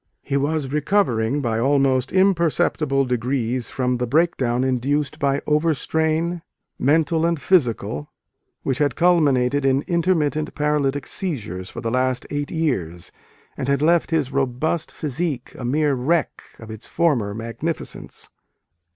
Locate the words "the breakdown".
3.97-4.63